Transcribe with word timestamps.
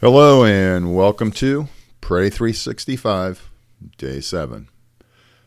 Hello 0.00 0.44
and 0.44 0.96
welcome 0.96 1.30
to 1.30 1.68
Pray 2.00 2.28
365, 2.28 3.48
Day 3.98 4.20
7. 4.20 4.68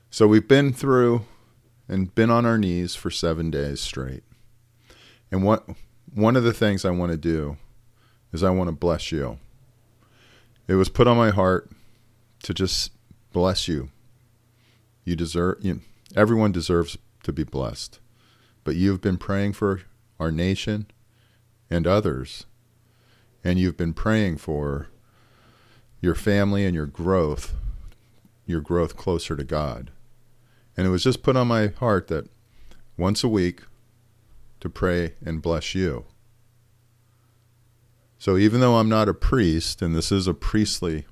So 0.09 0.27
we've 0.27 0.47
been 0.47 0.71
through 0.71 1.25
and 1.89 2.15
been 2.15 2.29
on 2.29 2.45
our 2.45 2.57
knees 2.57 2.95
for 2.95 3.11
seven 3.11 3.51
days 3.51 3.81
straight. 3.81 4.23
And 5.29 5.43
what 5.43 5.67
one 6.13 6.37
of 6.37 6.45
the 6.45 6.53
things 6.53 6.85
I 6.85 6.91
want 6.91 7.11
to 7.11 7.17
do 7.17 7.57
is 8.31 8.43
I 8.43 8.51
want 8.51 8.69
to 8.69 8.75
bless 8.75 9.11
you. 9.11 9.39
It 10.69 10.75
was 10.75 10.87
put 10.87 11.05
on 11.05 11.17
my 11.17 11.31
heart 11.31 11.69
to 12.43 12.53
just 12.53 12.93
bless 13.33 13.67
you. 13.67 13.89
You 15.03 15.17
deserve 15.17 15.57
you, 15.59 15.81
everyone 16.15 16.53
deserves 16.53 16.97
to 17.23 17.33
be 17.33 17.43
blessed. 17.43 17.99
But 18.63 18.75
you've 18.75 19.01
been 19.01 19.17
praying 19.17 19.53
for 19.53 19.81
our 20.19 20.31
nation 20.31 20.87
and 21.69 21.87
others. 21.87 22.45
And 23.43 23.57
you've 23.57 23.77
been 23.77 23.93
praying 23.93 24.37
for 24.37 24.87
your 26.01 26.15
family 26.15 26.65
and 26.65 26.75
your 26.75 26.85
growth, 26.85 27.53
your 28.45 28.61
growth 28.61 28.95
closer 28.97 29.35
to 29.35 29.43
God. 29.43 29.91
And 30.75 30.85
it 30.85 30.89
was 30.89 31.03
just 31.03 31.23
put 31.23 31.35
on 31.35 31.47
my 31.47 31.67
heart 31.67 32.07
that 32.07 32.29
once 32.97 33.23
a 33.23 33.29
week 33.29 33.61
to 34.59 34.69
pray 34.69 35.15
and 35.23 35.41
bless 35.41 35.73
you. 35.73 36.05
So 38.17 38.35
even 38.35 38.59
though 38.59 38.75
I'm 38.75 38.89
not 38.89 39.07
a 39.07 39.13
priest, 39.13 39.81
and 39.81 39.95
this 39.95 40.11
is 40.11 40.27
a 40.27 40.33
priestly 40.33 41.05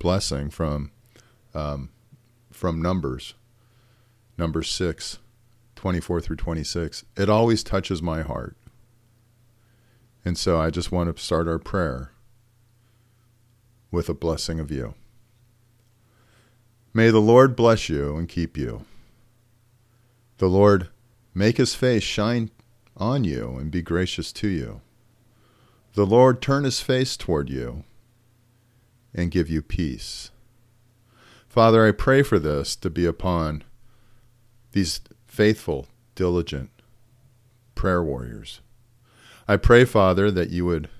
blessing 0.00 0.50
from 0.50 0.90
um, 1.54 1.90
from 2.50 2.82
Numbers, 2.82 3.34
number 4.36 4.62
six, 4.62 5.18
24 5.80 6.20
through 6.20 6.36
26, 6.36 7.06
it 7.16 7.30
always 7.30 7.64
touches 7.64 8.02
my 8.02 8.20
heart. 8.20 8.54
And 10.26 10.36
so 10.36 10.60
I 10.60 10.68
just 10.68 10.92
want 10.92 11.16
to 11.16 11.22
start 11.22 11.48
our 11.48 11.58
prayer 11.58 12.12
with 13.90 14.10
a 14.10 14.14
blessing 14.14 14.60
of 14.60 14.70
you. 14.70 14.92
May 16.92 17.10
the 17.10 17.18
Lord 17.18 17.56
bless 17.56 17.88
you 17.88 18.18
and 18.18 18.28
keep 18.28 18.58
you. 18.58 18.84
The 20.36 20.48
Lord 20.48 20.90
make 21.32 21.56
his 21.56 21.74
face 21.74 22.02
shine 22.02 22.50
on 22.94 23.24
you 23.24 23.56
and 23.56 23.70
be 23.70 23.80
gracious 23.80 24.32
to 24.34 24.48
you. 24.48 24.82
The 25.94 26.04
Lord 26.04 26.42
turn 26.42 26.64
his 26.64 26.82
face 26.82 27.16
toward 27.16 27.48
you 27.48 27.84
and 29.14 29.30
give 29.30 29.48
you 29.48 29.62
peace. 29.62 30.30
Father, 31.48 31.86
I 31.86 31.92
pray 31.92 32.22
for 32.22 32.38
this 32.38 32.76
to 32.76 32.90
be 32.90 33.06
upon 33.06 33.64
these 34.72 35.00
faithful, 35.40 35.86
diligent 36.16 36.68
prayer 37.74 38.02
warriors. 38.02 38.60
I 39.48 39.56
pray, 39.56 39.86
Father, 39.86 40.30
that 40.30 40.50
you 40.50 40.66
would 40.66 40.90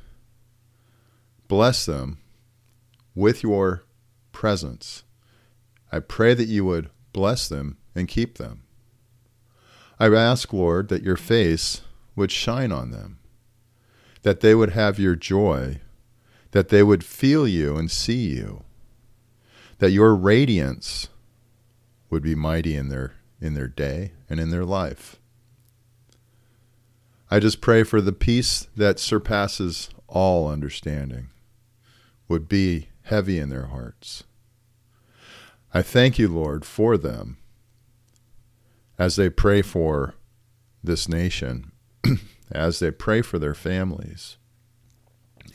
bless 1.47 1.85
them 1.85 2.17
with 3.15 3.43
your 3.43 3.85
presence. 4.33 5.05
I 5.93 5.99
pray 5.99 6.33
that 6.33 6.49
you 6.49 6.65
would 6.65 6.89
bless 7.13 7.51
them 7.51 7.77
and 7.95 8.09
keep 8.09 8.39
them. 8.39 8.63
I 9.99 10.07
ask, 10.07 10.51
Lord, 10.55 10.89
that 10.89 11.03
your 11.03 11.19
face 11.19 11.83
would 12.17 12.33
shine 12.33 12.73
on 12.73 12.93
them, 12.93 13.19
that 14.23 14.41
they 14.41 14.55
would 14.55 14.71
have 14.71 14.99
your 14.99 15.17
joy, 15.17 15.83
that 16.53 16.71
they 16.71 16.83
would 16.83 17.05
feel 17.05 17.47
you 17.47 17.77
and 17.77 17.91
see 17.91 18.31
you, 18.31 18.65
that 19.81 19.91
your 19.91 20.15
radiance 20.15 21.11
would 22.09 22.23
be 22.23 22.35
mighty 22.35 22.75
in 22.75 22.89
their 22.89 23.20
in 23.41 23.55
their 23.55 23.69
day 23.69 24.13
and 24.29 24.39
in 24.39 24.51
their 24.51 24.65
life. 24.65 25.17
I 27.31 27.39
just 27.39 27.61
pray 27.61 27.85
for 27.85 28.01
the 28.01 28.13
peace 28.13 28.67
that 28.77 28.99
surpasses 28.99 29.91
all 30.09 30.49
understanding 30.49 31.29
would 32.29 32.49
be 32.49 32.89
heavy 33.03 33.39
in 33.39 33.49
their 33.49 33.67
hearts. 33.67 34.25
I 35.73 35.83
thank 35.83 36.19
you, 36.19 36.29
Lord, 36.29 36.65
for 36.65 36.97
them 36.97 37.39
as 38.99 39.17
they 39.17 39.31
pray 39.31 39.63
for 39.63 40.15
this 40.83 41.09
nation, 41.09 41.73
as 42.51 42.81
they 42.81 42.91
pray 42.91 43.23
for 43.23 43.39
their 43.39 43.55
families, 43.55 44.37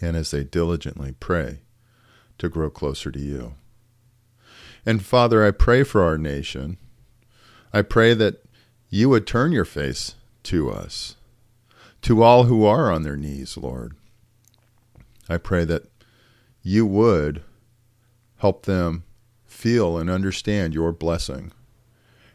and 0.02 0.16
as 0.16 0.32
they 0.32 0.44
diligently 0.44 1.14
pray 1.20 1.60
to 2.38 2.50
grow 2.50 2.70
closer 2.70 3.12
to 3.12 3.20
you. 3.20 3.56
And 4.86 5.04
Father, 5.04 5.46
I 5.46 5.52
pray 5.52 5.84
for 5.84 6.04
our 6.04 6.18
nation. 6.18 6.78
I 7.76 7.82
pray 7.82 8.14
that 8.14 8.42
you 8.90 9.10
would 9.10 9.28
turn 9.28 9.52
your 9.52 9.66
face 9.66 10.16
to 10.44 10.72
us, 10.72 11.18
to 12.04 12.24
all 12.24 12.46
who 12.46 12.64
are 12.64 12.90
on 12.90 13.04
their 13.04 13.18
knees, 13.18 13.58
Lord. 13.58 13.98
I 15.28 15.36
pray 15.36 15.66
that 15.66 15.84
you 16.64 16.86
would 16.86 17.44
help 18.38 18.66
them 18.66 19.04
feel 19.44 19.98
and 19.98 20.10
understand 20.10 20.74
your 20.74 20.94
blessing, 20.94 21.52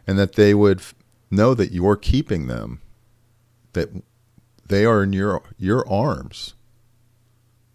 and 0.07 0.19
that 0.19 0.35
they 0.35 0.53
would 0.53 0.83
know 1.31 1.55
that 1.55 1.73
you're 1.73 1.97
keeping 1.97 2.47
them, 2.47 2.83
that 3.73 3.89
they 4.67 4.85
are 4.85 5.03
in 5.03 5.15
your, 5.15 5.43
your 5.57 5.89
arms, 5.89 6.53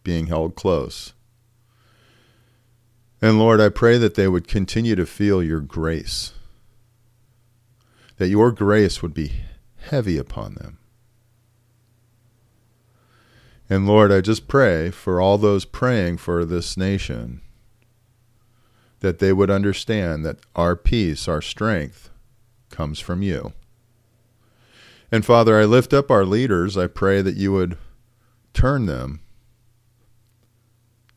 being 0.03 0.27
held 0.27 0.53
close. 0.53 1.13
And 3.23 3.39
Lord, 3.39 3.59
I 3.59 3.69
pray 3.69 3.97
that 3.97 4.13
they 4.13 4.27
would 4.27 4.47
continue 4.47 4.95
to 4.95 5.07
feel 5.07 5.41
your 5.41 5.61
grace, 5.61 6.33
that 8.17 8.29
your 8.29 8.51
grace 8.51 9.01
would 9.01 9.13
be 9.13 9.31
heavy 9.77 10.17
upon 10.17 10.55
them. 10.55 10.77
And 13.69 13.87
Lord, 13.87 14.11
I 14.11 14.21
just 14.21 14.47
pray 14.47 14.91
for 14.91 15.19
all 15.19 15.37
those 15.37 15.65
praying 15.65 16.17
for 16.17 16.45
this 16.45 16.77
nation 16.77 17.41
that 18.99 19.19
they 19.19 19.33
would 19.33 19.49
understand 19.49 20.25
that 20.25 20.39
our 20.55 20.75
peace, 20.75 21.27
our 21.27 21.41
strength, 21.41 22.09
comes 22.69 22.99
from 22.99 23.21
you. 23.21 23.53
And 25.11 25.25
Father, 25.25 25.59
I 25.59 25.65
lift 25.65 25.93
up 25.93 26.09
our 26.09 26.25
leaders. 26.25 26.77
I 26.77 26.87
pray 26.87 27.21
that 27.21 27.35
you 27.35 27.51
would 27.51 27.77
turn 28.53 28.85
them, 28.85 29.21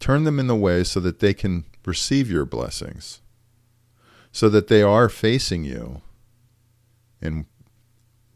turn 0.00 0.24
them 0.24 0.38
in 0.38 0.46
the 0.46 0.56
way 0.56 0.84
so 0.84 1.00
that 1.00 1.20
they 1.20 1.34
can 1.34 1.64
receive 1.86 2.30
your 2.30 2.44
blessings, 2.44 3.20
so 4.32 4.48
that 4.48 4.68
they 4.68 4.82
are 4.82 5.08
facing 5.08 5.64
you 5.64 6.02
and 7.20 7.46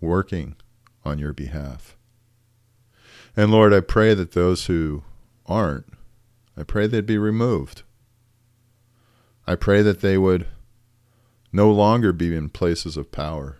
working 0.00 0.56
on 1.04 1.18
your 1.18 1.32
behalf. 1.32 1.96
And 3.36 3.50
Lord, 3.50 3.72
I 3.72 3.80
pray 3.80 4.14
that 4.14 4.32
those 4.32 4.66
who 4.66 5.02
aren't, 5.46 5.86
I 6.56 6.64
pray 6.64 6.86
they'd 6.86 7.06
be 7.06 7.18
removed. 7.18 7.82
I 9.46 9.54
pray 9.54 9.82
that 9.82 10.00
they 10.00 10.18
would 10.18 10.46
no 11.52 11.70
longer 11.70 12.12
be 12.12 12.34
in 12.34 12.48
places 12.48 12.96
of 12.96 13.12
power. 13.12 13.58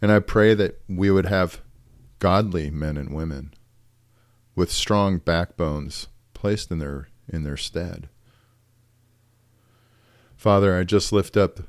And 0.00 0.12
I 0.12 0.20
pray 0.20 0.54
that 0.54 0.80
we 0.88 1.10
would 1.10 1.26
have 1.26 1.60
godly 2.18 2.70
men 2.70 2.96
and 2.96 3.14
women 3.14 3.52
with 4.54 4.72
strong 4.72 5.18
backbones 5.18 6.08
placed 6.34 6.70
in 6.70 6.78
their 6.78 7.08
in 7.28 7.44
their 7.44 7.56
stead. 7.56 8.08
Father, 10.36 10.76
I 10.78 10.84
just 10.84 11.12
lift 11.12 11.36
up 11.36 11.60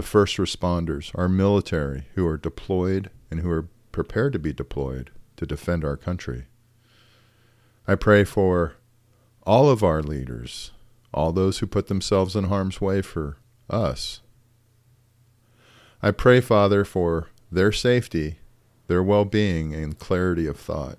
the 0.00 0.06
first 0.06 0.38
responders, 0.38 1.10
our 1.14 1.28
military 1.28 2.04
who 2.14 2.26
are 2.26 2.38
deployed 2.38 3.10
and 3.30 3.40
who 3.40 3.50
are 3.50 3.68
prepared 3.92 4.32
to 4.32 4.38
be 4.38 4.50
deployed 4.50 5.10
to 5.36 5.44
defend 5.44 5.84
our 5.84 5.98
country. 5.98 6.46
I 7.86 7.96
pray 7.96 8.24
for 8.24 8.76
all 9.42 9.68
of 9.68 9.84
our 9.84 10.02
leaders, 10.02 10.70
all 11.12 11.32
those 11.32 11.58
who 11.58 11.66
put 11.66 11.88
themselves 11.88 12.34
in 12.34 12.44
harm's 12.44 12.80
way 12.80 13.02
for 13.02 13.36
us. 13.68 14.22
I 16.02 16.12
pray, 16.12 16.40
Father, 16.40 16.86
for 16.86 17.28
their 17.52 17.70
safety, 17.70 18.38
their 18.86 19.02
well 19.02 19.26
being, 19.26 19.74
and 19.74 19.98
clarity 19.98 20.46
of 20.46 20.58
thought. 20.58 20.98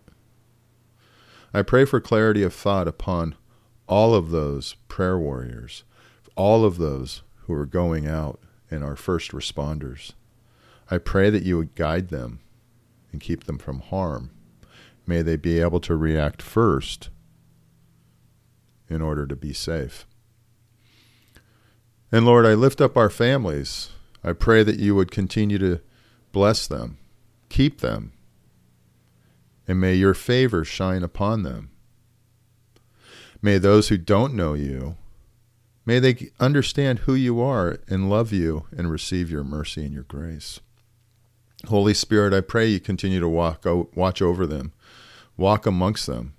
I 1.56 1.64
pray 1.64 1.86
for 1.86 2.00
clarity 2.00 2.44
of 2.44 2.54
thought 2.54 2.88
upon 2.88 3.34
all 3.88 4.14
of 4.14 4.30
those 4.30 4.76
prayer 4.88 5.18
warriors, 5.18 5.84
all 6.36 6.64
of 6.64 6.78
those 6.78 7.24
who 7.48 7.54
are 7.56 7.66
going 7.66 8.06
out 8.06 8.40
and 8.72 8.84
our 8.84 8.96
first 8.96 9.32
responders. 9.32 10.14
I 10.90 10.98
pray 10.98 11.30
that 11.30 11.44
you 11.44 11.58
would 11.58 11.76
guide 11.76 12.10
them 12.10 12.40
and 13.12 13.22
keep 13.22 13.44
them 13.44 13.58
from 13.58 13.82
harm. 13.82 14.32
May 15.06 15.22
they 15.22 15.36
be 15.36 15.60
able 15.60 15.82
to 15.82 15.96
react 15.96 16.42
first 16.42 17.10
in 18.90 19.02
order 19.02 19.28
to 19.28 19.36
be 19.36 19.54
safe. 19.54 20.06
And 22.12 22.26
Lord, 22.26 22.46
I 22.46 22.54
lift 22.54 22.82
up 22.82 22.98
our 22.98 23.10
families. 23.10 23.90
I 24.24 24.34
pray 24.34 24.64
that 24.64 24.80
you 24.80 24.96
would 24.96 25.12
continue 25.12 25.58
to 25.60 25.82
bless 26.32 26.68
them, 26.68 26.98
keep 27.50 27.82
them, 27.82 28.14
and 29.68 29.80
may 29.80 29.96
your 29.96 30.14
favor 30.14 30.66
shine 30.66 31.04
upon 31.04 31.44
them. 31.44 31.72
May 33.42 33.58
those 33.58 33.88
who 33.88 33.98
don't 33.98 34.34
know 34.34 34.54
you, 34.54 34.98
may 35.86 36.00
they 36.00 36.30
understand 36.40 37.00
who 37.00 37.14
you 37.14 37.42
are 37.42 37.80
and 37.88 38.10
love 38.10 38.32
you 38.32 38.66
and 38.76 38.92
receive 38.92 39.32
your 39.32 39.44
mercy 39.44 39.84
and 39.84 39.94
your 39.94 40.04
grace. 40.04 40.60
Holy 41.68 41.94
Spirit, 41.94 42.34
I 42.34 42.42
pray 42.42 42.68
you 42.68 42.80
continue 42.80 43.20
to 43.20 43.30
walk, 43.30 43.66
watch 43.96 44.22
over 44.22 44.46
them, 44.46 44.74
walk 45.38 45.66
amongst 45.66 46.08
them, 46.08 46.34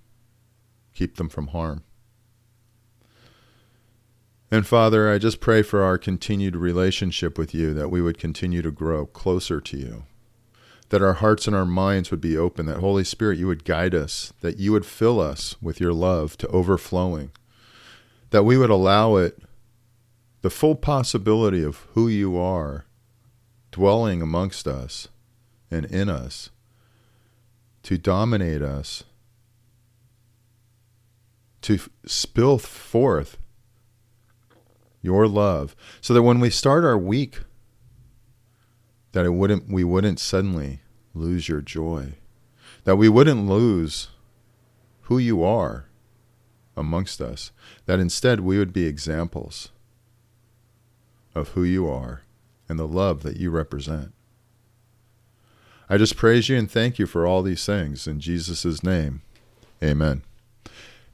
keep 0.95 1.17
them 1.17 1.29
from 1.29 1.49
harm. 1.49 1.85
And 4.51 4.67
Father, 4.67 5.11
I 5.11 5.17
just 5.19 5.41
pray 5.41 5.63
for 5.63 5.83
our 5.83 5.97
continued 5.97 6.57
relationship 6.57 7.39
with 7.39 7.55
you, 7.55 7.73
that 7.73 7.89
we 7.89 8.03
would 8.03 8.19
continue 8.19 8.61
to 8.61 8.71
grow 8.71 9.07
closer 9.07 9.63
to 9.63 9.79
you, 9.79 10.05
that 10.91 11.03
our 11.03 11.15
hearts 11.15 11.47
and 11.47 11.57
our 11.57 11.65
minds 11.65 12.11
would 12.11 12.21
be 12.21 12.37
open, 12.37 12.67
that 12.67 12.81
Holy 12.81 13.05
Spirit, 13.05 13.39
you 13.39 13.47
would 13.47 13.65
guide 13.65 13.95
us, 13.95 14.35
that 14.43 14.59
you 14.59 14.73
would 14.73 14.85
fill 14.85 15.21
us 15.21 15.57
with 15.63 15.81
your 15.81 15.95
love 15.95 16.37
to 16.37 16.49
overflowing, 16.49 17.31
that 18.33 18.45
we 18.45 18.57
would 18.57 18.71
allow 18.71 19.17
it 19.17 19.39
the 20.41 20.51
full 20.51 20.75
possibility 20.75 21.63
of 21.63 21.87
who 21.93 22.09
you 22.09 22.39
are 22.39 22.87
dwelling 23.71 24.23
amongst 24.23 24.67
us 24.67 25.09
and 25.71 25.85
in 25.87 26.09
us 26.09 26.51
to 27.83 27.99
dominate 27.99 28.63
us, 28.63 29.05
to 31.61 31.79
spill 32.07 32.59
forth 32.59 33.37
your 35.03 35.29
love, 35.29 35.77
so 36.01 36.15
that 36.15 36.23
when 36.23 36.41
we 36.41 36.49
start 36.49 36.85
our 36.85 36.99
week, 36.99 37.41
that 39.13 39.27
it 39.27 39.35
wouldn't 39.35 39.71
we 39.71 39.85
wouldn't 39.85 40.19
suddenly 40.19 40.81
lose 41.13 41.51
your 41.51 41.61
joy, 41.61 42.15
that 42.85 42.97
we 42.97 43.11
wouldn't 43.11 43.47
lose 43.47 44.09
who 45.03 45.19
you 45.19 45.45
are 45.45 45.87
amongst 46.77 47.21
us, 47.21 47.53
that 47.87 48.01
instead 48.01 48.41
we 48.41 48.59
would 48.59 48.73
be 48.73 48.87
examples 48.87 49.71
of 51.35 51.51
who 51.51 51.63
you 51.63 51.89
are 51.89 52.23
and 52.69 52.79
the 52.79 52.87
love 52.87 53.23
that 53.23 53.37
you 53.37 53.51
represent. 53.51 54.13
I 55.89 55.99
just 55.99 56.17
praise 56.17 56.49
you 56.49 56.57
and 56.57 56.71
thank 56.71 56.99
you 56.99 57.07
for 57.07 57.27
all 57.27 57.43
these 57.43 57.67
things 57.67 58.07
in 58.07 58.21
Jesus' 58.21 58.83
name. 58.83 59.23
Amen. 59.83 60.23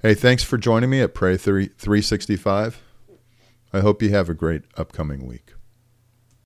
Hey, 0.02 0.14
thanks 0.14 0.44
for 0.44 0.56
joining 0.56 0.90
me 0.90 1.00
at 1.00 1.14
Pray 1.14 1.36
365. 1.36 2.82
I 3.72 3.80
hope 3.80 4.00
you 4.00 4.10
have 4.10 4.28
a 4.28 4.34
great 4.34 4.62
upcoming 4.76 5.26
week. 5.26 5.54